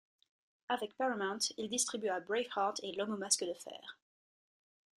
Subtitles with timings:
[0.67, 3.99] Avec Paramount, il distribua Braveheart et L'homme au masque de fer.